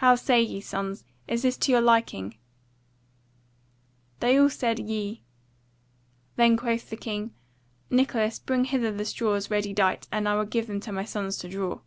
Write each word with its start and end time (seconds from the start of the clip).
"How 0.00 0.14
say 0.14 0.40
ye, 0.40 0.62
sons, 0.62 1.04
is 1.28 1.42
this 1.42 1.58
to 1.58 1.70
your 1.70 1.82
liking?" 1.82 2.38
They 4.20 4.38
all 4.38 4.48
said 4.48 4.78
"yea." 4.78 5.20
Then 6.36 6.56
quoth 6.56 6.88
the 6.88 6.96
king; 6.96 7.34
"Nicholas, 7.90 8.38
bring 8.38 8.64
hither 8.64 8.90
the 8.90 9.04
straws 9.04 9.50
ready 9.50 9.74
dight, 9.74 10.08
and 10.10 10.26
I 10.26 10.34
will 10.34 10.46
give 10.46 10.66
them 10.68 10.80
my 10.94 11.04
sons 11.04 11.36
to 11.40 11.48
draw." 11.50 11.80